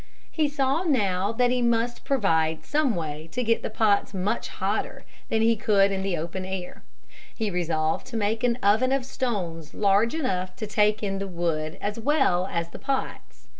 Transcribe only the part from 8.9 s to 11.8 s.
of stones large enough to take in the wood